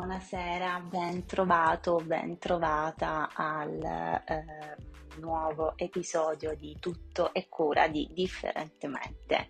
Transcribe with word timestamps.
buonasera, 0.00 0.80
ben 0.88 1.26
trovato, 1.26 2.00
ben 2.02 2.38
trovata 2.38 3.28
al 3.34 3.82
eh, 3.82 4.76
nuovo 5.18 5.74
episodio 5.76 6.56
di 6.56 6.74
Tutto 7.10 7.34
e 7.34 7.48
cura 7.48 7.88
di 7.88 8.08
Differentemente. 8.12 9.48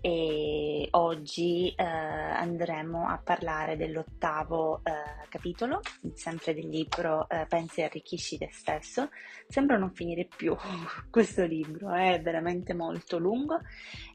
E 0.00 0.88
oggi 0.92 1.72
eh, 1.76 1.84
andremo 1.84 3.08
a 3.08 3.20
parlare 3.22 3.76
dell'ottavo 3.76 4.80
eh, 4.82 5.28
capitolo, 5.28 5.80
sempre 6.14 6.54
del 6.54 6.68
libro 6.68 7.28
eh, 7.28 7.46
Pensi 7.48 7.80
e 7.80 7.84
arricchisci 7.84 8.38
te 8.38 8.48
stesso. 8.52 9.10
Sembra 9.46 9.76
non 9.76 9.92
finire 9.92 10.26
più 10.34 10.56
questo 11.10 11.44
libro, 11.44 11.92
è 11.92 12.20
veramente 12.20 12.74
molto 12.74 13.18
lungo, 13.18 13.60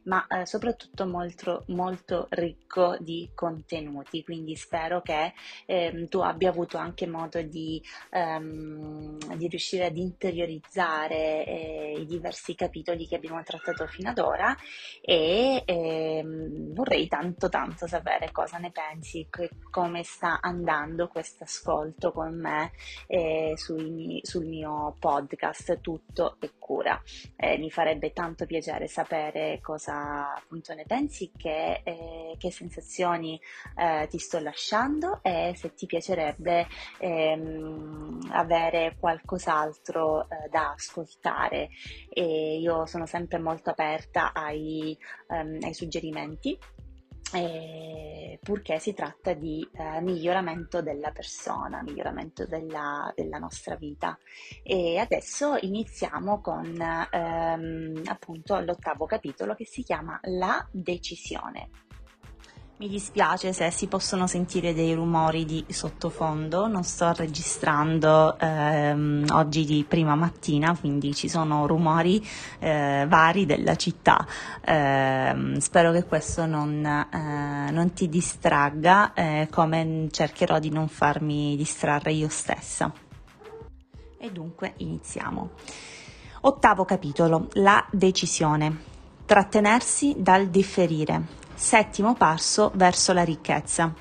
ma 0.04 0.26
eh, 0.28 0.46
soprattutto 0.46 1.06
molto, 1.06 1.64
molto 1.68 2.28
ricco 2.32 2.98
di 3.00 3.30
contenuti, 3.34 4.24
quindi 4.24 4.56
spero 4.56 5.02
che 5.02 5.34
ehm, 5.66 6.08
tu 6.08 6.20
abbia 6.20 6.50
avuto 6.50 6.78
anche 6.78 7.08
modo 7.08 7.42
di, 7.42 7.82
ehm, 8.12 9.36
di 9.36 9.48
riuscire 9.48 9.86
ad 9.86 9.98
interiorizzare 9.98 11.46
eh, 11.46 11.96
i 11.98 12.06
diversi 12.06 12.56
capitoli 12.56 12.87
che 12.96 13.16
abbiamo 13.16 13.42
trattato 13.44 13.86
fino 13.88 14.10
ad 14.10 14.20
ora 14.20 14.56
e 15.02 15.64
ehm, 15.66 16.74
vorrei 16.74 17.08
tanto 17.08 17.50
tanto 17.50 17.88
sapere 17.88 18.32
cosa 18.32 18.58
ne 18.58 18.72
pensi, 18.72 19.28
che, 19.30 19.50
come 19.70 20.04
sta 20.04 20.40
andando 20.42 21.08
questo 21.08 21.44
ascolto 21.44 22.12
con 22.12 22.40
me 22.40 22.72
eh, 23.08 23.54
sui, 23.56 24.20
sul 24.24 24.46
mio 24.46 24.96
podcast 25.00 25.82
Tutto 25.82 26.38
e 26.40 26.52
Cura. 26.58 27.02
Eh, 27.36 27.58
mi 27.58 27.70
farebbe 27.70 28.12
tanto 28.12 28.46
piacere 28.46 28.88
sapere 28.88 29.60
cosa 29.62 30.34
appunto 30.34 30.74
ne 30.74 30.86
pensi, 30.86 31.32
che, 31.36 31.82
eh, 31.84 32.36
che 32.38 32.52
sensazioni 32.52 33.40
eh, 33.76 34.08
ti 34.10 34.18
sto 34.18 34.40
lasciando 34.40 35.20
e 35.22 35.54
se 35.56 35.74
ti 35.74 35.86
piacerebbe 35.86 36.68
ehm, 37.00 38.30
avere 38.32 38.96
qualcos'altro 39.00 40.24
eh, 40.24 40.50
da 40.50 40.74
ascoltare. 40.74 41.70
E 42.10 42.60
io 42.68 42.86
sono 42.86 43.06
sempre 43.06 43.40
molto 43.40 43.70
aperta 43.70 44.34
ai, 44.34 44.98
um, 45.28 45.58
ai 45.62 45.74
suggerimenti. 45.74 46.58
Eh, 47.34 48.40
purché 48.42 48.80
si 48.80 48.94
tratta 48.94 49.34
di 49.34 49.68
eh, 49.74 50.00
miglioramento 50.00 50.82
della 50.82 51.12
persona, 51.12 51.82
miglioramento 51.84 52.46
della, 52.46 53.12
della, 53.14 53.38
nostra 53.38 53.76
vita. 53.76 54.18
E 54.64 54.98
adesso 54.98 55.58
iniziamo 55.60 56.40
con 56.40 56.74
ehm, 56.80 58.02
appunto 58.06 58.58
l'ottavo 58.62 59.06
capitolo 59.06 59.56
che 59.56 59.66
si 59.66 59.84
chiama 59.84 60.18
La 60.24 60.66
decisione. 60.72 61.87
Mi 62.80 62.90
dispiace 62.90 63.54
se 63.54 63.72
si 63.72 63.88
possono 63.88 64.28
sentire 64.28 64.72
dei 64.72 64.94
rumori 64.94 65.46
di 65.46 65.66
sottofondo, 65.68 66.68
non 66.68 66.84
sto 66.84 67.12
registrando 67.12 68.38
ehm, 68.38 69.26
oggi 69.32 69.66
di 69.66 69.84
prima 69.84 70.14
mattina, 70.14 70.78
quindi 70.80 71.16
ci 71.16 71.28
sono 71.28 71.66
rumori 71.66 72.24
eh, 72.60 73.08
vari 73.10 73.48
della 73.48 73.76
città. 73.76 74.24
Eh, 74.64 75.56
spero 75.58 75.92
che 75.92 76.04
questo 76.04 76.46
non, 76.46 76.86
eh, 76.86 77.72
non 77.72 77.94
ti 77.94 78.10
distragga, 78.10 79.12
eh, 79.16 79.48
come 79.50 80.08
cercherò 80.12 80.60
di 80.60 80.70
non 80.70 80.88
farmi 80.88 81.56
distrarre 81.56 82.12
io 82.12 82.30
stessa. 82.30 82.94
E 84.20 84.32
dunque 84.32 84.74
iniziamo. 84.78 85.50
Ottavo 86.42 86.86
capitolo, 86.86 87.48
la 87.54 87.84
decisione. 87.90 88.84
Trattenersi 89.26 90.14
dal 90.20 90.50
differire 90.50 91.46
Settimo 91.60 92.14
passo 92.14 92.72
verso 92.76 93.14
la 93.14 93.24
ricchezza. 93.24 93.92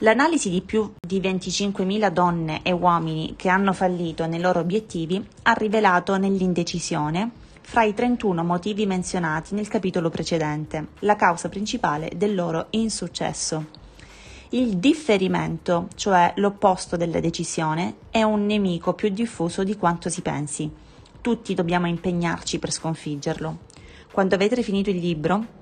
L'analisi 0.00 0.50
di 0.50 0.60
più 0.60 0.92
di 1.00 1.20
25.000 1.20 2.10
donne 2.10 2.60
e 2.62 2.70
uomini 2.70 3.32
che 3.34 3.48
hanno 3.48 3.72
fallito 3.72 4.26
nei 4.26 4.40
loro 4.40 4.60
obiettivi 4.60 5.26
ha 5.44 5.52
rivelato 5.54 6.18
nell'indecisione, 6.18 7.30
fra 7.62 7.82
i 7.82 7.94
31 7.94 8.44
motivi 8.44 8.84
menzionati 8.84 9.54
nel 9.54 9.68
capitolo 9.68 10.10
precedente, 10.10 10.88
la 10.98 11.16
causa 11.16 11.48
principale 11.48 12.10
del 12.14 12.34
loro 12.34 12.66
insuccesso. 12.70 13.64
Il 14.50 14.76
differimento, 14.76 15.88
cioè 15.94 16.34
l'opposto 16.36 16.98
della 16.98 17.20
decisione, 17.20 17.96
è 18.10 18.22
un 18.22 18.44
nemico 18.44 18.92
più 18.92 19.08
diffuso 19.08 19.64
di 19.64 19.78
quanto 19.78 20.10
si 20.10 20.20
pensi. 20.20 20.70
Tutti 21.22 21.54
dobbiamo 21.54 21.86
impegnarci 21.86 22.58
per 22.58 22.70
sconfiggerlo. 22.70 23.58
Quando 24.12 24.34
avete 24.34 24.62
finito 24.62 24.90
il 24.90 24.98
libro, 24.98 25.55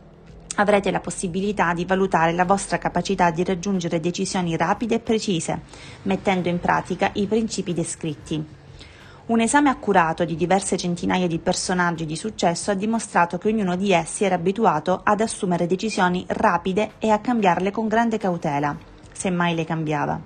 avrete 0.57 0.91
la 0.91 1.01
possibilità 1.01 1.73
di 1.75 1.85
valutare 1.85 2.33
la 2.33 2.45
vostra 2.45 2.79
capacità 2.79 3.31
di 3.31 3.45
raggiungere 3.45 4.01
decisioni 4.01 4.57
rapide 4.57 4.97
e 4.97 5.01
precise, 5.01 5.61
mettendo 6.03 6.49
in 6.49 6.61
pratica 6.61 7.11
i 7.15 7.27
principi 7.27 7.73
descritti. 7.73 8.63
Un 9.27 9.41
esame 9.41 9.71
accurato 9.71 10.27
di 10.27 10.37
diverse 10.37 10.77
centinaia 10.77 11.27
di 11.27 11.39
personaggi 11.39 12.05
di 12.05 12.15
successo 12.15 12.71
ha 12.71 12.75
dimostrato 12.75 13.39
che 13.39 13.49
ognuno 13.49 13.75
di 13.75 13.91
essi 13.91 14.25
era 14.25 14.35
abituato 14.35 15.01
ad 15.03 15.23
assumere 15.23 15.67
decisioni 15.67 16.25
rapide 16.29 16.93
e 16.99 17.09
a 17.09 17.21
cambiarle 17.21 17.71
con 17.71 17.89
grande 17.89 18.19
cautela, 18.19 18.77
se 19.13 19.31
mai 19.31 19.55
le 19.55 19.65
cambiava. 19.65 20.21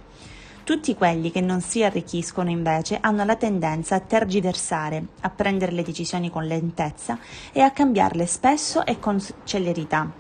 Tutti 0.65 0.95
quelli 0.97 1.31
che 1.31 1.41
non 1.41 1.61
si 1.61 1.83
arricchiscono 1.85 2.51
invece 2.51 2.99
hanno 3.01 3.25
la 3.25 3.37
tendenza 3.37 3.95
a 3.95 4.01
tergiversare, 4.01 5.03
a 5.21 5.31
prendere 5.31 5.73
le 5.73 5.83
decisioni 5.83 6.29
con 6.29 6.45
lentezza 6.45 7.19
e 7.53 7.61
a 7.61 7.71
cambiarle 7.71 8.27
spesso 8.27 8.85
e 8.85 8.99
con 8.99 9.19
celerità. 9.45 10.18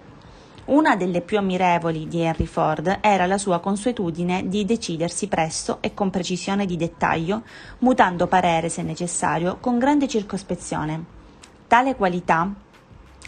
Una 0.68 0.96
delle 0.96 1.22
più 1.22 1.38
ammirevoli 1.38 2.06
di 2.08 2.20
Henry 2.20 2.44
Ford 2.44 2.98
era 3.00 3.24
la 3.24 3.38
sua 3.38 3.58
consuetudine 3.58 4.48
di 4.48 4.66
decidersi 4.66 5.26
presto 5.26 5.78
e 5.80 5.94
con 5.94 6.10
precisione 6.10 6.66
di 6.66 6.76
dettaglio, 6.76 7.42
mutando 7.78 8.26
parere 8.26 8.68
se 8.68 8.82
necessario 8.82 9.56
con 9.60 9.78
grande 9.78 10.06
circospezione. 10.06 11.02
Tale 11.66 11.96
qualità 11.96 12.52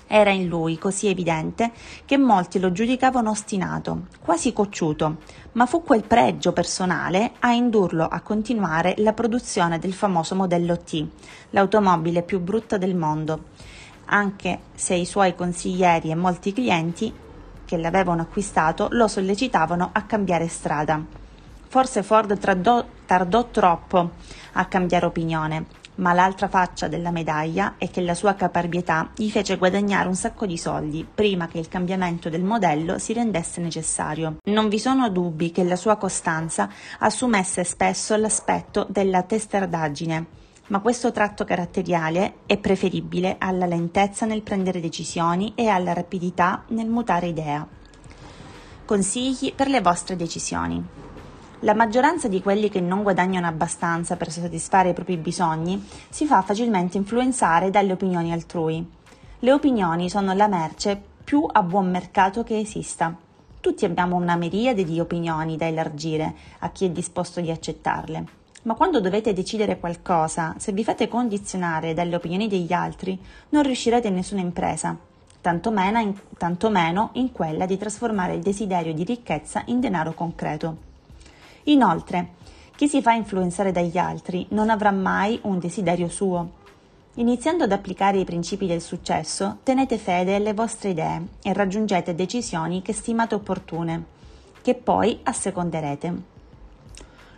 era 0.07 0.29
in 0.29 0.49
lui 0.49 0.77
così 0.77 1.07
evidente 1.07 1.73
che 2.05 2.19
molti 2.19 2.61
lo 2.61 2.73
giudicavano 2.73 3.31
ostinato, 3.31 4.09
quasi 4.21 4.53
cocciuto, 4.53 5.17
ma 5.53 5.65
fu 5.65 5.83
quel 5.83 6.05
pregio 6.05 6.53
personale 6.53 7.33
a 7.39 7.53
indurlo 7.53 8.05
a 8.05 8.21
continuare 8.21 8.97
la 8.99 9.15
produzione 9.15 9.79
del 9.79 9.95
famoso 9.95 10.35
modello 10.35 10.77
T, 10.77 11.07
l'automobile 11.51 12.23
più 12.23 12.39
brutta 12.39 12.77
del 12.77 12.95
mondo, 12.95 13.45
anche 14.07 14.59
se 14.75 14.95
i 14.95 15.07
suoi 15.07 15.35
consiglieri 15.35 16.11
e 16.11 16.15
molti 16.15 16.53
clienti 16.53 17.29
che 17.71 17.77
l'avevano 17.77 18.23
acquistato 18.23 18.89
lo 18.91 19.07
sollecitavano 19.07 19.91
a 19.93 20.03
cambiare 20.03 20.49
strada. 20.49 21.01
Forse 21.69 22.03
Ford 22.03 22.37
tardò, 22.37 22.85
tardò 23.07 23.47
troppo 23.47 24.11
a 24.55 24.65
cambiare 24.65 25.07
opinione, 25.07 25.67
ma 25.97 26.13
l'altra 26.13 26.49
faccia 26.49 26.89
della 26.89 27.13
medaglia 27.13 27.75
è 27.79 27.89
che 27.89 28.01
la 28.01 28.15
sua 28.15 28.35
caparbietà 28.35 29.11
gli 29.15 29.31
fece 29.31 29.57
guadagnare 29.57 30.09
un 30.09 30.17
sacco 30.17 30.47
di 30.47 30.59
soldi 30.59 31.07
prima 31.15 31.47
che 31.47 31.61
il 31.61 31.69
cambiamento 31.69 32.29
del 32.29 32.43
modello 32.43 32.99
si 32.99 33.13
rendesse 33.13 33.61
necessario. 33.61 34.39
Non 34.47 34.69
vi 34.69 34.81
sono 34.81 35.09
dubbi 35.09 35.53
che 35.53 35.63
la 35.63 35.77
sua 35.77 35.95
costanza 35.95 36.69
assumesse 36.99 37.63
spesso 37.63 38.17
l'aspetto 38.17 38.85
della 38.89 39.23
testardaggine, 39.23 40.27
ma 40.71 40.81
questo 40.81 41.11
tratto 41.11 41.45
caratteriale 41.45 42.35
è 42.47 42.57
preferibile 42.57 43.37
alla 43.39 43.67
lentezza 43.67 44.25
nel 44.25 44.43
prendere 44.43 44.81
decisioni 44.81 45.53
e 45.57 45.67
alla 45.67 45.93
rapidità 45.93 46.63
nel 46.69 46.89
mutare 46.89 47.27
idea. 47.27 47.67
Consigli 48.85 49.53
per 49.53 49.69
le 49.69 49.81
vostre 49.81 50.17
decisioni. 50.17 50.83
La 51.61 51.75
maggioranza 51.75 52.29
di 52.29 52.41
quelli 52.41 52.69
che 52.69 52.81
non 52.81 53.03
guadagnano 53.03 53.47
abbastanza 53.47 54.17
per 54.17 54.31
soddisfare 54.31 54.91
i 54.91 54.95
propri 54.95 55.17
bisogni 55.17 55.85
si 56.09 56.25
fa 56.25 56.41
facilmente 56.43 56.97
influenzare 56.97 57.71
dalle 57.71 57.93
opinioni 57.93 58.33
altrui. 58.33 58.89
Le 59.41 59.53
opinioni 59.53 60.09
sono 60.09 60.33
la 60.35 60.47
merce 60.47 61.01
più 61.25 61.47
a 61.51 61.63
buon 61.63 61.91
mercato 61.91 62.45
che 62.45 62.59
esista. 62.59 63.15
Tutti 63.61 63.85
abbiamo 63.85 64.17
una 64.17 64.37
miriade 64.37 64.85
di 64.85 65.01
opinioni 65.01 65.57
da 65.57 65.67
elargire 65.67 66.35
a 66.61 66.71
chi 66.71 66.87
è 66.87 66.91
disposto 66.91 67.41
di 67.41 67.51
accettarle. 67.51 68.39
Ma 68.63 68.75
quando 68.75 69.01
dovete 69.01 69.33
decidere 69.33 69.79
qualcosa, 69.79 70.55
se 70.59 70.73
vi 70.73 70.85
fate 70.85 71.09
condizionare 71.09 71.95
dalle 71.95 72.15
opinioni 72.15 72.47
degli 72.47 72.73
altri, 72.73 73.19
non 73.51 73.63
riuscirete 73.63 74.09
in 74.09 74.15
nessuna 74.15 74.43
impresa, 74.43 74.95
tanto 75.41 75.71
meno 75.71 75.99
in, 75.99 76.15
tanto 76.37 76.69
meno 76.69 77.11
in 77.15 77.33
quella 77.33 77.65
di 77.65 77.79
trasformare 77.79 78.35
il 78.35 78.43
desiderio 78.43 78.93
di 78.93 79.05
ricchezza 79.05 79.63
in 79.67 79.81
denaro 79.81 80.13
concreto. 80.13 80.77
Inoltre, 81.65 82.35
chi 82.77 82.87
si 82.87 83.01
fa 83.01 83.13
influenzare 83.13 83.73
dagli 83.73 83.97
altri 83.97 84.47
non 84.51 84.69
avrà 84.69 84.91
mai 84.91 85.39
un 85.45 85.59
desiderio 85.59 86.09
suo. 86.09 86.59
Iniziando 87.15 87.65
ad 87.65 87.73
applicare 87.73 88.19
i 88.19 88.25
principi 88.25 88.67
del 88.67 88.83
successo, 88.83 89.59
tenete 89.63 89.97
fede 89.97 90.35
alle 90.35 90.53
vostre 90.53 90.91
idee 90.91 91.29
e 91.43 91.55
raggiungete 91.55 92.15
decisioni 92.15 92.83
che 92.83 92.93
stimate 92.93 93.35
opportune, 93.35 94.05
che 94.61 94.75
poi 94.75 95.19
asseconderete. 95.23 96.30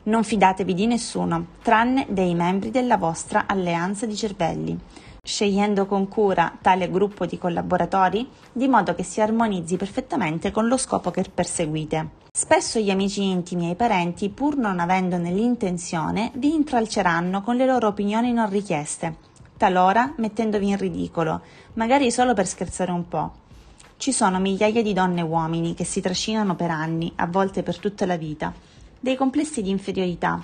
Non 0.05 0.25
fidatevi 0.25 0.75
di 0.75 0.87
nessuno, 0.87 1.47
tranne 1.63 2.07
dei 2.09 2.35
membri 2.35 2.73
della 2.73 2.97
vostra 2.97 3.45
alleanza 3.47 4.05
di 4.05 4.17
cervelli. 4.17 4.79
scegliendo 5.25 5.87
con 5.87 6.09
cura 6.09 6.59
tale 6.61 6.91
gruppo 6.91 7.27
di 7.27 7.39
collaboratori 7.39 8.29
di 8.51 8.67
modo 8.67 8.97
che 8.97 9.05
si 9.05 9.21
armonizzi 9.21 9.77
perfettamente 9.77 10.51
con 10.51 10.67
lo 10.67 10.77
scopo 10.77 11.13
che 11.13 11.25
perseguite. 11.33 12.09
Spesso 12.33 12.81
gli 12.81 12.91
amici 12.91 13.23
intimi 13.23 13.69
e 13.69 13.71
i 13.71 13.77
parenti, 13.77 14.31
pur 14.31 14.57
non 14.57 14.81
avendone 14.81 15.31
l'intenzione, 15.31 16.33
vi 16.35 16.53
intralceranno 16.53 17.43
con 17.43 17.55
le 17.55 17.67
loro 17.67 17.87
opinioni 17.87 18.33
non 18.33 18.51
richieste, 18.51 19.15
talora 19.57 20.13
mettendovi 20.17 20.71
in 20.71 20.77
ridicolo, 20.77 21.43
magari 21.75 22.11
solo 22.11 22.35
per 22.35 22.49
scherzare 22.49 22.91
un 22.91 23.07
po'. 23.07 23.33
Ci 23.99 24.11
sono 24.11 24.41
migliaia 24.41 24.83
di 24.83 24.93
donne 24.93 25.21
e 25.21 25.23
uomini 25.23 25.75
che 25.75 25.85
si 25.85 26.01
trascinano 26.01 26.57
per 26.57 26.71
anni, 26.71 27.13
a 27.15 27.29
volte 27.29 27.63
per 27.63 27.79
tutta 27.79 28.07
la 28.07 28.17
vita, 28.17 28.53
dei 29.03 29.17
complessi 29.17 29.63
di 29.63 29.71
inferiorità, 29.71 30.41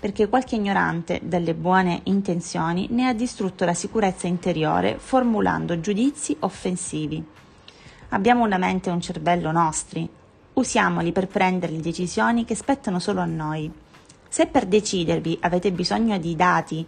perché 0.00 0.30
qualche 0.30 0.54
ignorante 0.54 1.20
dalle 1.22 1.52
buone 1.52 2.00
intenzioni 2.04 2.86
ne 2.90 3.06
ha 3.06 3.12
distrutto 3.12 3.66
la 3.66 3.74
sicurezza 3.74 4.26
interiore 4.26 4.96
formulando 4.98 5.78
giudizi 5.78 6.34
offensivi. 6.40 7.22
Abbiamo 8.08 8.44
una 8.44 8.56
mente 8.56 8.88
e 8.88 8.92
un 8.94 9.02
cervello 9.02 9.52
nostri, 9.52 10.08
Usiamoli 10.54 11.12
per 11.12 11.28
prendere 11.28 11.72
le 11.72 11.80
decisioni 11.80 12.46
che 12.46 12.56
spettano 12.56 12.98
solo 12.98 13.20
a 13.20 13.26
noi. 13.26 13.70
Se 14.28 14.46
per 14.46 14.64
decidervi 14.64 15.36
avete 15.42 15.70
bisogno 15.70 16.18
di 16.18 16.34
dati 16.34 16.84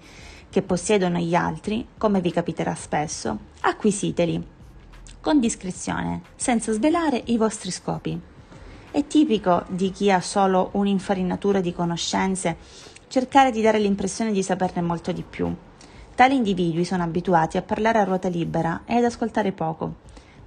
che 0.48 0.62
possiedono 0.62 1.18
gli 1.18 1.34
altri, 1.34 1.86
come 1.98 2.22
vi 2.22 2.32
capiterà 2.32 2.74
spesso, 2.74 3.38
acquisiteli 3.60 4.44
con 5.20 5.38
discrezione, 5.38 6.22
senza 6.34 6.72
svelare 6.72 7.20
i 7.26 7.36
vostri 7.36 7.70
scopi. 7.70 8.29
È 8.92 9.06
tipico 9.06 9.62
di 9.68 9.92
chi 9.92 10.10
ha 10.10 10.20
solo 10.20 10.70
un'infarinatura 10.72 11.60
di 11.60 11.72
conoscenze 11.72 12.56
cercare 13.06 13.52
di 13.52 13.62
dare 13.62 13.78
l'impressione 13.78 14.32
di 14.32 14.42
saperne 14.42 14.82
molto 14.82 15.12
di 15.12 15.22
più. 15.22 15.54
Tali 16.16 16.34
individui 16.34 16.84
sono 16.84 17.04
abituati 17.04 17.56
a 17.56 17.62
parlare 17.62 18.00
a 18.00 18.04
ruota 18.04 18.28
libera 18.28 18.82
e 18.86 18.96
ad 18.96 19.04
ascoltare 19.04 19.52
poco. 19.52 19.94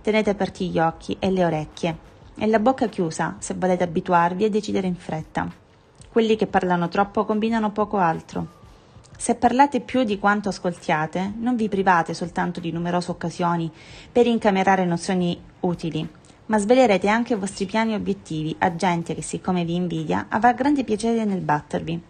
Tenete 0.01 0.29
aperti 0.29 0.69
gli 0.69 0.77
occhi 0.77 1.15
e 1.19 1.31
le 1.31 1.45
orecchie 1.45 1.97
e 2.35 2.45
la 2.47 2.59
bocca 2.59 2.87
chiusa 2.87 3.37
se 3.39 3.53
volete 3.53 3.85
abituarvi 3.85 4.43
a 4.43 4.49
decidere 4.49 4.87
in 4.87 4.95
fretta. 4.95 5.49
Quelli 6.11 6.35
che 6.35 6.47
parlano 6.47 6.89
troppo 6.89 7.23
combinano 7.23 7.71
poco 7.71 7.95
altro. 7.95 8.61
Se 9.17 9.35
parlate 9.35 9.79
più 9.79 10.03
di 10.03 10.19
quanto 10.19 10.49
ascoltiate, 10.49 11.31
non 11.37 11.55
vi 11.55 11.69
private 11.69 12.13
soltanto 12.13 12.59
di 12.59 12.73
numerose 12.73 13.09
occasioni 13.09 13.71
per 14.11 14.27
incamerare 14.27 14.83
nozioni 14.83 15.41
utili, 15.61 16.07
ma 16.47 16.57
svelerete 16.57 17.07
anche 17.07 17.33
i 17.33 17.37
vostri 17.37 17.65
piani 17.65 17.93
e 17.93 17.95
obiettivi 17.95 18.55
a 18.59 18.75
gente 18.75 19.15
che, 19.15 19.21
siccome 19.21 19.63
vi 19.63 19.75
invidia, 19.75 20.25
avrà 20.29 20.53
grande 20.53 20.83
piacere 20.83 21.23
nel 21.25 21.41
battervi. 21.41 22.01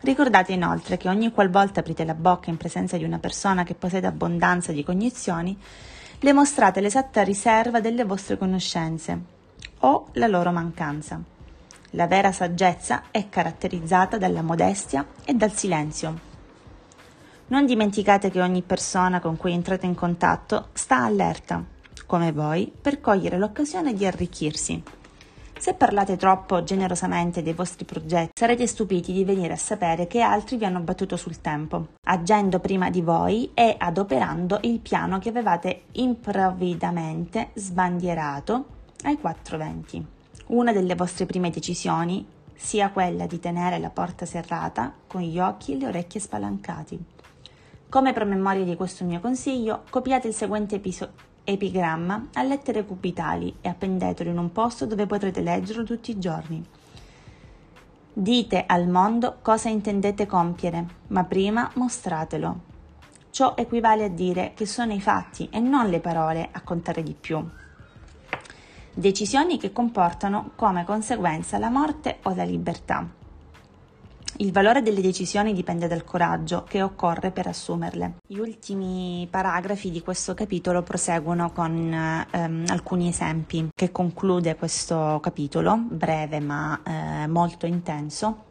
Ricordate 0.00 0.52
inoltre 0.52 0.96
che 0.96 1.08
ogni 1.08 1.30
qualvolta 1.30 1.80
aprite 1.80 2.04
la 2.04 2.14
bocca 2.14 2.50
in 2.50 2.56
presenza 2.56 2.96
di 2.96 3.04
una 3.04 3.18
persona 3.18 3.62
che 3.62 3.74
possiede 3.74 4.08
abbondanza 4.08 4.72
di 4.72 4.82
cognizioni, 4.82 5.56
le 6.18 6.32
mostrate 6.32 6.80
l'esatta 6.80 7.22
riserva 7.22 7.80
delle 7.80 8.04
vostre 8.04 8.36
conoscenze, 8.36 9.20
o 9.80 10.08
la 10.12 10.26
loro 10.26 10.50
mancanza. 10.52 11.20
La 11.90 12.06
vera 12.06 12.32
saggezza 12.32 13.04
è 13.10 13.28
caratterizzata 13.28 14.18
dalla 14.18 14.42
modestia 14.42 15.06
e 15.24 15.34
dal 15.34 15.52
silenzio. 15.52 16.30
Non 17.48 17.66
dimenticate 17.66 18.30
che 18.30 18.40
ogni 18.40 18.62
persona 18.62 19.20
con 19.20 19.36
cui 19.36 19.52
entrate 19.52 19.86
in 19.86 19.94
contatto 19.94 20.68
sta 20.72 21.02
allerta, 21.04 21.62
come 22.12 22.30
voi, 22.30 22.70
per 22.78 23.00
cogliere 23.00 23.38
l'occasione 23.38 23.94
di 23.94 24.04
arricchirsi. 24.04 24.82
Se 25.56 25.72
parlate 25.72 26.18
troppo 26.18 26.62
generosamente 26.62 27.42
dei 27.42 27.54
vostri 27.54 27.86
progetti, 27.86 28.32
sarete 28.34 28.66
stupiti 28.66 29.14
di 29.14 29.24
venire 29.24 29.54
a 29.54 29.56
sapere 29.56 30.06
che 30.06 30.20
altri 30.20 30.58
vi 30.58 30.66
hanno 30.66 30.80
battuto 30.80 31.16
sul 31.16 31.40
tempo, 31.40 31.86
agendo 32.06 32.58
prima 32.58 32.90
di 32.90 33.00
voi 33.00 33.52
e 33.54 33.76
adoperando 33.78 34.58
il 34.64 34.80
piano 34.80 35.18
che 35.20 35.30
avevate 35.30 35.84
improvvidamente 35.92 37.52
sbandierato 37.54 38.66
ai 39.04 39.18
420. 39.18 40.06
Una 40.48 40.72
delle 40.74 40.94
vostre 40.94 41.24
prime 41.24 41.48
decisioni 41.48 42.26
sia 42.52 42.90
quella 42.90 43.24
di 43.24 43.40
tenere 43.40 43.78
la 43.78 43.88
porta 43.88 44.26
serrata 44.26 44.92
con 45.06 45.22
gli 45.22 45.38
occhi 45.38 45.72
e 45.72 45.76
le 45.78 45.86
orecchie 45.86 46.20
spalancati. 46.20 47.02
Come 47.88 48.12
promemoria 48.12 48.64
di 48.64 48.76
questo 48.76 49.02
mio 49.06 49.20
consiglio, 49.20 49.84
copiate 49.88 50.28
il 50.28 50.34
seguente 50.34 50.74
episo- 50.74 51.30
epigramma 51.44 52.28
a 52.34 52.42
lettere 52.42 52.84
cubitali 52.84 53.56
e 53.60 53.68
appendetelo 53.68 54.30
in 54.30 54.38
un 54.38 54.52
posto 54.52 54.86
dove 54.86 55.06
potrete 55.06 55.40
leggerlo 55.40 55.84
tutti 55.84 56.10
i 56.10 56.18
giorni. 56.18 56.64
Dite 58.12 58.64
al 58.66 58.88
mondo 58.88 59.38
cosa 59.42 59.68
intendete 59.68 60.26
compiere, 60.26 60.86
ma 61.08 61.24
prima 61.24 61.70
mostratelo. 61.74 62.70
Ciò 63.30 63.54
equivale 63.56 64.04
a 64.04 64.08
dire 64.08 64.52
che 64.54 64.66
sono 64.66 64.92
i 64.92 65.00
fatti 65.00 65.48
e 65.50 65.58
non 65.58 65.88
le 65.88 66.00
parole 66.00 66.48
a 66.52 66.60
contare 66.60 67.02
di 67.02 67.14
più 67.18 67.42
decisioni 68.94 69.58
che 69.58 69.72
comportano 69.72 70.50
come 70.54 70.84
conseguenza 70.84 71.58
la 71.58 71.70
morte 71.70 72.18
o 72.22 72.34
la 72.34 72.44
libertà. 72.44 73.20
Il 74.38 74.50
valore 74.50 74.80
delle 74.80 75.02
decisioni 75.02 75.52
dipende 75.52 75.86
dal 75.86 76.04
coraggio 76.04 76.64
che 76.66 76.82
occorre 76.82 77.30
per 77.30 77.46
assumerle. 77.46 78.14
Gli 78.26 78.38
ultimi 78.38 79.28
paragrafi 79.30 79.90
di 79.90 80.00
questo 80.00 80.32
capitolo 80.32 80.82
proseguono 80.82 81.52
con 81.52 82.26
ehm, 82.30 82.64
alcuni 82.68 83.08
esempi 83.08 83.68
che 83.74 83.92
conclude 83.92 84.56
questo 84.56 85.20
capitolo, 85.22 85.76
breve 85.76 86.40
ma 86.40 86.80
eh, 86.82 87.26
molto 87.26 87.66
intenso, 87.66 88.50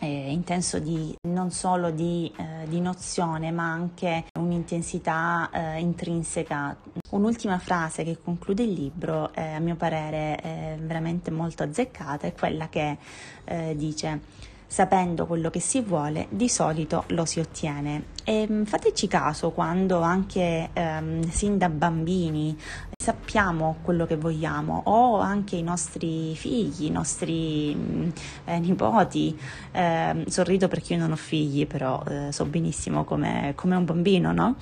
intenso 0.00 0.78
di, 0.78 1.16
non 1.28 1.52
solo 1.52 1.90
di, 1.90 2.30
eh, 2.36 2.68
di, 2.68 2.80
nozione 2.80 3.52
ma 3.52 3.70
anche 3.70 4.24
un'intensità 4.38 5.48
eh, 5.52 5.78
intrinseca. 5.78 6.76
Un'ultima 7.10 7.58
frase 7.58 8.02
che 8.04 8.18
conclude 8.22 8.62
il 8.64 8.72
libro, 8.72 9.32
eh, 9.32 9.54
a 9.54 9.58
mio 9.58 9.76
parere 9.76 10.78
veramente 10.80 11.30
molto 11.30 11.62
azzeccata, 11.62 12.26
è 12.26 12.32
quella 12.32 12.68
che 12.68 12.98
eh, 13.44 13.74
dice 13.76 14.50
sapendo 14.72 15.26
quello 15.26 15.50
che 15.50 15.60
si 15.60 15.82
vuole, 15.82 16.28
di 16.30 16.48
solito 16.48 17.04
lo 17.08 17.26
si 17.26 17.40
ottiene. 17.40 18.04
E 18.24 18.46
mm, 18.48 18.64
fateci 18.64 19.08
caso 19.08 19.50
quando 19.50 20.00
anche 20.00 20.70
ehm, 20.72 21.28
sin 21.28 21.58
da 21.58 21.68
bambini 21.68 22.56
sappiamo 23.02 23.78
quello 23.82 24.06
che 24.06 24.16
vogliamo 24.16 24.82
o 24.84 25.18
anche 25.18 25.56
i 25.56 25.62
nostri 25.62 26.36
figli, 26.36 26.84
i 26.84 26.90
nostri 26.90 27.74
mm, 27.74 28.08
eh, 28.44 28.58
nipoti. 28.60 29.36
Eh, 29.72 30.24
sorrido 30.28 30.68
perché 30.68 30.94
io 30.94 31.00
non 31.00 31.10
ho 31.10 31.16
figli, 31.16 31.66
però 31.66 32.00
eh, 32.08 32.30
so 32.30 32.44
benissimo 32.44 33.02
come, 33.02 33.54
come 33.56 33.74
un 33.74 33.84
bambino, 33.84 34.32
no? 34.32 34.54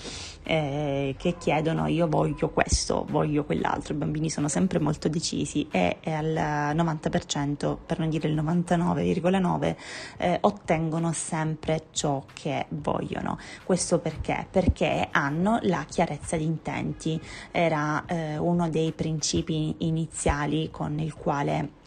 Eh, 0.42 1.14
che 1.18 1.36
chiedono 1.38 1.86
io 1.86 2.08
voglio 2.08 2.48
questo, 2.48 3.04
voglio 3.10 3.44
quell'altro. 3.44 3.92
I 3.92 3.98
bambini 3.98 4.30
sono 4.30 4.48
sempre 4.48 4.78
molto 4.78 5.08
decisi 5.08 5.68
e, 5.70 5.98
e 6.00 6.10
al 6.10 6.74
90%, 6.74 7.76
per 7.84 7.98
non 7.98 8.08
dire 8.08 8.26
il 8.26 8.34
99,9%, 8.34 9.76
eh, 10.16 10.38
ottengono 10.40 11.12
sempre 11.12 11.88
ciò 11.92 12.24
che 12.32 12.64
vogliono. 12.70 13.38
Questo 13.64 13.98
perché? 13.98 14.46
Perché 14.50 15.08
hanno 15.10 15.58
la 15.62 15.84
chiarezza 15.88 16.36
di 16.36 16.44
intenti. 16.44 17.20
Era 17.50 18.04
eh, 18.06 18.36
uno 18.36 18.68
dei 18.68 18.92
principi 18.92 19.74
iniziali 19.78 20.70
con 20.70 20.98
il 20.98 21.14
quale 21.14 21.78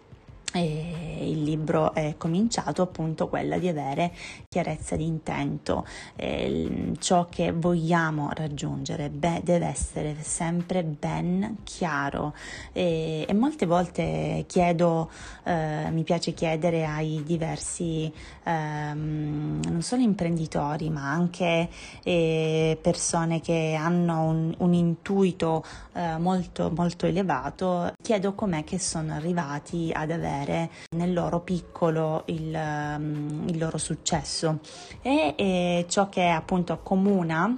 e 0.54 1.30
il 1.30 1.42
libro 1.42 1.94
è 1.94 2.16
cominciato 2.18 2.84
appunto 2.84 3.28
quella 3.28 3.58
di 3.58 3.68
avere 3.68 4.14
chiarezza 4.48 4.96
di 4.96 5.06
intento, 5.06 5.86
eh, 6.16 6.92
ciò 7.00 7.28
che 7.28 7.52
vogliamo 7.52 8.30
raggiungere 8.34 9.10
beh, 9.10 9.42
deve 9.44 9.66
essere 9.66 10.16
sempre 10.20 10.84
ben 10.84 11.58
chiaro. 11.64 12.34
E, 12.72 13.26
e 13.28 13.34
molte 13.34 13.66
volte 13.66 14.44
chiedo, 14.48 15.10
eh, 15.44 15.90
mi 15.92 16.04
piace 16.04 16.34
chiedere 16.34 16.86
ai 16.86 17.24
diversi 17.26 18.12
ehm, 18.44 19.60
non 19.66 19.82
solo 19.82 20.02
imprenditori 20.04 20.90
ma 20.90 21.12
anche 21.12 21.70
eh, 22.04 22.78
persone 22.80 23.42
che 23.42 23.76
hanno 23.80 24.24
un, 24.24 24.54
un 24.58 24.74
intuito 24.74 25.64
eh, 25.94 26.18
molto 26.18 26.72
molto 26.76 27.06
elevato, 27.06 27.94
chiedo 28.02 28.34
com'è 28.34 28.64
che 28.64 28.80
sono 28.80 29.14
arrivati 29.14 29.92
ad 29.94 30.12
avere 30.12 30.43
vedere 30.44 30.70
nel 30.96 31.14
loro 31.14 31.40
piccolo 31.40 32.24
il, 32.28 32.54
um, 32.54 33.46
il 33.48 33.58
loro 33.58 33.78
successo. 33.78 34.60
E, 35.02 35.34
e 35.38 35.86
ciò 35.88 36.10
che 36.10 36.28
appunto 36.28 36.74
accomuna 36.74 37.58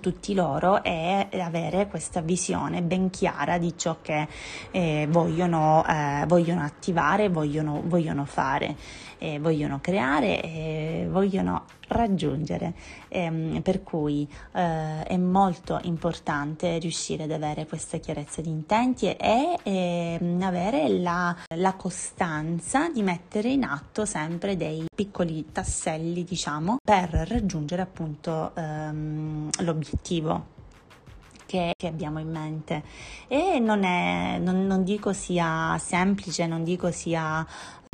tutti 0.00 0.34
loro 0.34 0.84
è 0.84 1.28
avere 1.32 1.88
questa 1.88 2.20
visione 2.20 2.80
ben 2.80 3.10
chiara 3.10 3.58
di 3.58 3.76
ciò 3.76 3.96
che 4.00 4.28
eh, 4.70 5.08
vogliono, 5.10 5.84
eh, 5.84 6.24
vogliono, 6.28 6.62
attivare, 6.62 7.28
vogliono, 7.28 7.82
vogliono 7.84 8.24
fare, 8.24 8.76
eh, 9.18 9.40
vogliono 9.40 9.80
creare, 9.80 11.08
vogliono 11.10 11.64
raggiungere. 11.96 12.74
Ehm, 13.08 13.60
per 13.62 13.82
cui 13.82 14.28
eh, 14.52 15.02
è 15.02 15.16
molto 15.16 15.78
importante 15.82 16.78
riuscire 16.78 17.24
ad 17.24 17.30
avere 17.30 17.66
questa 17.66 17.98
chiarezza 17.98 18.40
di 18.40 18.48
intenti 18.48 19.06
e, 19.06 19.58
e 19.62 20.18
ehm, 20.20 20.42
avere 20.42 20.88
la, 20.88 21.36
la 21.56 21.74
costanza 21.74 22.88
di 22.88 23.02
mettere 23.02 23.50
in 23.50 23.64
atto 23.64 24.04
sempre 24.04 24.56
dei 24.56 24.86
piccoli 24.94 25.52
tasselli, 25.52 26.24
diciamo, 26.24 26.78
per 26.82 27.10
raggiungere 27.28 27.82
appunto 27.82 28.52
ehm, 28.54 29.50
l'obiettivo 29.60 30.58
che, 31.50 31.74
abbiamo 31.88 32.20
in 32.20 32.30
mente. 32.30 32.82
E 33.26 33.58
non, 33.58 33.82
è, 33.82 34.38
non, 34.38 34.66
non 34.66 34.84
dico 34.84 35.12
sia 35.12 35.76
semplice, 35.78 36.46
non 36.46 36.62
dico 36.62 36.92
sia 36.92 37.44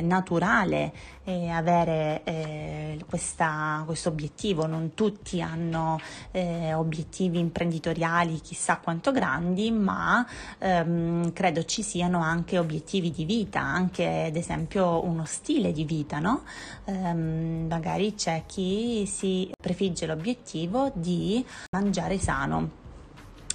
naturale 0.03 0.93
eh, 1.23 1.49
avere 1.49 2.21
eh, 2.23 3.03
questo 3.07 4.09
obiettivo, 4.09 4.67
non 4.67 4.93
tutti 4.93 5.41
hanno 5.41 5.99
eh, 6.29 6.71
obiettivi 6.75 7.39
imprenditoriali 7.39 8.39
chissà 8.39 8.77
quanto 8.77 9.11
grandi, 9.11 9.71
ma 9.71 10.23
ehm, 10.59 11.33
credo 11.33 11.65
ci 11.65 11.81
siano 11.81 12.21
anche 12.21 12.59
obiettivi 12.59 13.09
di 13.09 13.25
vita, 13.25 13.59
anche 13.59 14.25
ad 14.27 14.35
esempio 14.35 15.03
uno 15.03 15.25
stile 15.25 15.71
di 15.71 15.83
vita, 15.83 16.19
no? 16.19 16.43
Ehm, 16.85 17.65
magari 17.67 18.13
c'è 18.13 18.43
chi 18.45 19.07
si 19.07 19.49
prefigge 19.59 20.05
l'obiettivo 20.05 20.91
di 20.93 21.43
mangiare 21.71 22.19
sano 22.19 22.85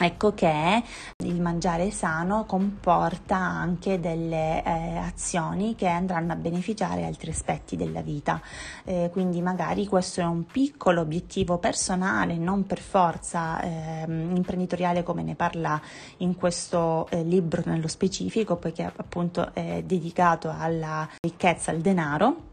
Ecco 0.02 0.34
che 0.34 0.82
il 1.18 1.40
mangiare 1.40 1.92
sano 1.92 2.44
comporta 2.44 3.36
anche 3.36 4.00
delle 4.00 4.60
eh, 4.64 4.96
azioni 4.96 5.76
che 5.76 5.86
andranno 5.86 6.32
a 6.32 6.34
beneficiare 6.34 7.04
altri 7.04 7.30
aspetti 7.30 7.76
della 7.76 8.00
vita, 8.00 8.40
eh, 8.82 9.10
quindi 9.12 9.40
magari 9.40 9.86
questo 9.86 10.20
è 10.20 10.24
un 10.24 10.44
piccolo 10.44 11.02
obiettivo 11.02 11.58
personale, 11.58 12.36
non 12.36 12.66
per 12.66 12.80
forza 12.80 13.60
eh, 13.60 14.04
imprenditoriale 14.08 15.04
come 15.04 15.22
ne 15.22 15.36
parla 15.36 15.80
in 16.16 16.34
questo 16.34 17.06
eh, 17.10 17.22
libro 17.22 17.62
nello 17.64 17.86
specifico, 17.86 18.56
poiché 18.56 18.82
appunto 18.82 19.54
è 19.54 19.84
dedicato 19.86 20.52
alla 20.52 21.08
ricchezza, 21.20 21.70
al 21.70 21.78
denaro 21.78 22.50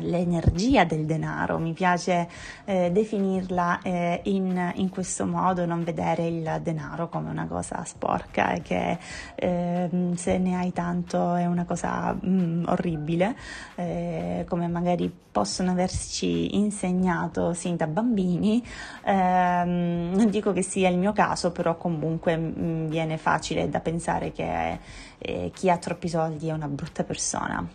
l'energia 0.00 0.84
del 0.84 1.04
denaro, 1.04 1.58
mi 1.58 1.72
piace 1.72 2.28
eh, 2.64 2.90
definirla 2.90 3.80
eh, 3.82 4.20
in, 4.24 4.72
in, 4.76 4.88
questo 4.88 5.26
modo, 5.26 5.66
non 5.66 5.84
vedere 5.84 6.26
il 6.26 6.60
denaro 6.62 7.08
come 7.08 7.30
una 7.30 7.46
cosa 7.46 7.84
sporca 7.84 8.52
e 8.52 8.62
che 8.62 8.98
eh, 9.34 10.12
se 10.14 10.38
ne 10.38 10.56
hai 10.56 10.72
tanto 10.72 11.34
è 11.34 11.46
una 11.46 11.64
cosa 11.64 12.14
mm, 12.14 12.64
orribile, 12.66 13.36
eh, 13.74 14.46
come 14.48 14.68
magari 14.68 15.12
possono 15.30 15.72
averci 15.72 16.56
insegnato 16.56 17.52
sin 17.52 17.76
da 17.76 17.86
bambini. 17.86 18.64
Ehm, 19.04 20.12
non 20.14 20.30
dico 20.30 20.52
che 20.52 20.62
sia 20.62 20.88
il 20.88 20.96
mio 20.96 21.12
caso, 21.12 21.50
però 21.50 21.76
comunque 21.76 22.36
mi 22.36 22.52
mm, 22.56 22.88
viene 22.88 23.18
facile 23.18 23.68
da 23.68 23.80
pensare 23.80 24.32
che 24.32 24.78
eh, 25.18 25.50
chi 25.52 25.70
ha 25.70 25.76
troppi 25.76 26.08
soldi 26.08 26.48
è 26.48 26.52
una 26.52 26.68
brutta 26.68 27.02
persona. 27.02 27.66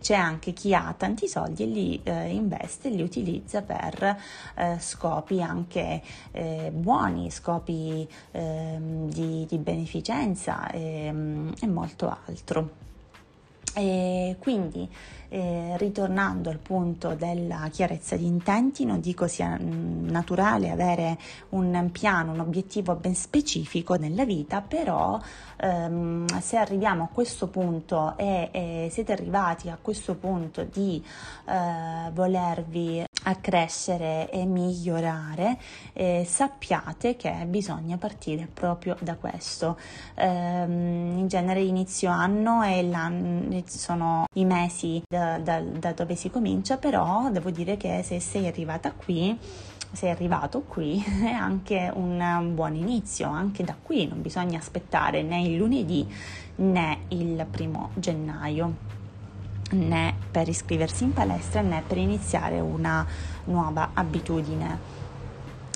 c'è 0.00 0.14
anche 0.14 0.52
chi 0.52 0.74
ha 0.74 0.94
tanti 0.96 1.26
soldi 1.28 1.57
e 1.62 1.66
li 1.66 2.00
eh, 2.02 2.28
investe, 2.28 2.88
li 2.88 3.02
utilizza 3.02 3.62
per 3.62 4.16
eh, 4.54 4.76
scopi 4.78 5.42
anche 5.42 6.02
eh, 6.32 6.70
buoni, 6.72 7.30
scopi 7.30 8.08
ehm, 8.32 9.10
di, 9.10 9.46
di, 9.48 9.58
beneficenza 9.58 10.70
e, 10.70 11.06
ehm, 11.06 11.54
e 11.60 11.66
molto 11.66 12.16
altro. 12.26 12.86
E 13.74 14.36
quindi 14.38 14.88
eh, 15.28 15.74
ritornando 15.76 16.50
al 16.50 16.58
punto 16.58 17.14
della 17.14 17.68
chiarezza 17.70 18.16
di 18.16 18.26
intenti, 18.26 18.84
non 18.84 19.00
dico 19.00 19.26
sia 19.26 19.58
mm, 19.60 20.08
naturale 20.08 20.70
avere 20.70 21.18
un 21.50 21.88
piano, 21.92 22.32
un 22.32 22.40
obiettivo 22.40 22.94
ben 22.94 23.14
specifico 23.14 23.94
nella 23.94 24.24
vita, 24.24 24.60
però 24.60 25.18
ehm, 25.56 26.26
se 26.40 26.56
arriviamo 26.56 27.04
a 27.04 27.08
questo 27.12 27.48
punto 27.48 28.16
e, 28.16 28.48
e, 28.52 28.88
siete 28.90 29.12
arrivati 29.12 29.68
a 29.68 29.78
questo 29.80 30.14
punto 30.14 30.64
di 30.64 31.02
eh, 31.46 32.10
volervi 32.12 33.04
accrescere 33.24 34.30
e 34.30 34.44
migliorare, 34.46 35.58
eh, 35.92 36.24
sappiate 36.26 37.16
che 37.16 37.30
bisogna 37.46 37.96
partire 37.96 38.48
proprio 38.52 38.96
da 39.00 39.16
questo. 39.16 39.78
Ehm, 40.14 41.18
in 41.18 41.28
genere 41.28 41.60
inizio 41.60 42.10
anno 42.10 42.62
e 42.62 42.86
sono 43.66 44.24
i 44.34 44.44
mesi 44.44 45.02
da, 45.18 45.38
da, 45.38 45.60
da 45.60 45.92
dove 45.92 46.14
si 46.14 46.30
comincia, 46.30 46.76
però 46.76 47.30
devo 47.30 47.50
dire 47.50 47.76
che 47.76 48.02
se 48.04 48.20
sei 48.20 48.46
arrivata 48.46 48.92
qui, 48.92 49.36
sei 49.92 50.10
arrivato 50.10 50.62
qui 50.62 51.02
è 51.24 51.30
anche 51.30 51.90
un 51.94 52.52
buon 52.54 52.74
inizio, 52.74 53.28
anche 53.28 53.64
da 53.64 53.74
qui 53.80 54.06
non 54.06 54.22
bisogna 54.22 54.58
aspettare 54.58 55.22
né 55.22 55.42
il 55.42 55.56
lunedì 55.56 56.06
né 56.56 56.98
il 57.08 57.46
primo 57.50 57.90
gennaio 57.94 58.96
né 59.70 60.14
per 60.30 60.48
iscriversi 60.48 61.04
in 61.04 61.12
palestra 61.12 61.60
né 61.60 61.82
per 61.86 61.98
iniziare 61.98 62.60
una 62.60 63.06
nuova 63.44 63.90
abitudine. 63.94 64.97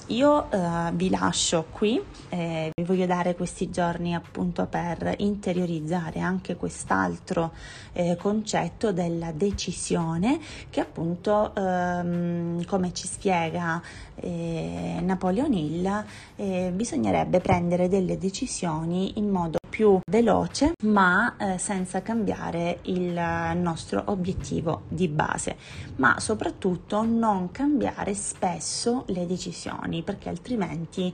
Io 0.08 0.50
eh, 0.50 0.90
vi 0.94 1.10
lascio 1.10 1.66
qui, 1.70 2.02
eh, 2.28 2.70
vi 2.74 2.82
voglio 2.82 3.06
dare 3.06 3.34
questi 3.34 3.70
giorni 3.70 4.14
appunto 4.14 4.66
per 4.66 5.14
interiorizzare 5.18 6.20
anche 6.20 6.56
quest'altro 6.56 7.52
eh, 7.92 8.16
concetto 8.16 8.92
della 8.92 9.32
decisione 9.32 10.40
che 10.70 10.80
appunto 10.80 11.54
ehm, 11.54 12.64
come 12.66 12.92
ci 12.92 13.06
spiega 13.06 13.80
eh, 14.16 14.98
Napoleon 15.00 15.52
Hill 15.52 16.04
eh, 16.36 16.72
bisognerebbe 16.74 17.40
prendere 17.40 17.88
delle 17.88 18.18
decisioni 18.18 19.18
in 19.18 19.30
modo 19.30 19.60
più 19.72 19.98
veloce 20.06 20.74
ma 20.84 21.34
eh, 21.38 21.56
senza 21.56 22.02
cambiare 22.02 22.80
il 22.82 23.18
nostro 23.56 24.02
obiettivo 24.06 24.82
di 24.88 25.08
base. 25.08 25.56
Ma 25.96 26.20
soprattutto 26.20 27.02
non 27.02 27.50
cambiare 27.50 28.12
spesso 28.12 29.04
le 29.06 29.26
decisioni 29.26 30.02
perché 30.02 30.28
altrimenti 30.28 31.12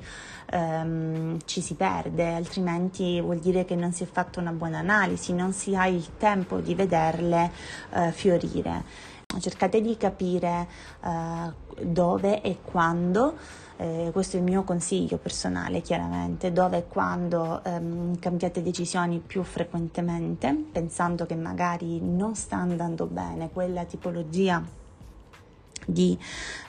ehm, 0.51 1.39
ci 1.45 1.61
si 1.61 1.75
perde. 1.75 2.35
Altrimenti 2.35 3.21
vuol 3.21 3.39
dire 3.39 3.65
che 3.65 3.77
non 3.77 3.93
si 3.93 4.03
è 4.03 4.07
fatta 4.07 4.41
una 4.41 4.53
buona 4.53 4.79
analisi 4.79 5.33
non 5.33 5.53
si 5.53 5.77
ha 5.77 5.87
il 5.87 6.17
tempo 6.17 6.59
di 6.59 6.75
vederle 6.75 7.53
eh, 7.93 8.11
fiorire 8.11 9.17
cercate 9.41 9.81
di 9.81 9.97
capire 9.97 10.69
eh, 11.05 11.85
dove 11.85 12.41
e 12.43 12.59
quando 12.65 13.37
eh, 13.77 14.11
questo 14.13 14.37
è 14.37 14.41
il 14.41 14.45
mio 14.45 14.65
consiglio 14.65 15.19
personale 15.19 15.81
chiaramente, 15.81 16.53
dove 16.53 16.79
e 16.79 16.87
quando 16.89 17.63
ehm, 17.65 18.19
cambiate 18.19 18.63
decisioni 18.63 19.23
più 19.25 19.43
frequentemente, 19.45 20.55
pensando 20.73 21.27
che 21.27 21.37
magari 21.37 22.01
non 22.01 22.35
sta 22.35 22.57
andando 22.57 23.07
bene 23.07 23.51
quella 23.51 23.85
tipologia 23.85 24.78
di, 25.89 26.17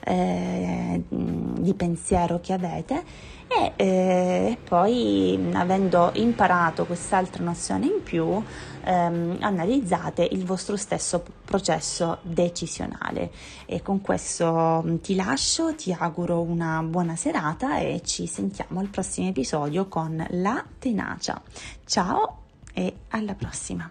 eh, 0.05 1.03
di 1.07 1.73
pensiero 1.73 2.39
che 2.39 2.53
avete. 2.53 3.03
E 3.51 3.73
eh, 3.77 4.57
poi 4.63 5.49
avendo 5.53 6.11
imparato 6.13 6.85
quest'altra 6.85 7.43
nozione 7.43 7.87
in 7.87 8.03
più 8.03 8.43
ehm, 8.83 9.37
analizzate 9.39 10.27
il 10.31 10.45
vostro 10.45 10.77
stesso 10.77 11.23
processo 11.45 12.19
decisionale. 12.21 13.31
E 13.65 13.81
con 13.81 14.01
questo 14.01 14.99
ti 15.01 15.15
lascio 15.15 15.73
ti 15.75 15.91
auguro 15.97 16.41
una 16.41 16.83
buona 16.83 17.15
serata 17.15 17.79
e 17.79 18.01
ci 18.03 18.27
sentiamo 18.27 18.79
al 18.79 18.87
prossimo 18.87 19.29
episodio 19.29 19.87
con 19.87 20.23
la 20.29 20.63
tenacia. 20.77 21.41
Ciao 21.85 22.43
e 22.71 22.93
alla 23.09 23.33
prossima 23.33 23.89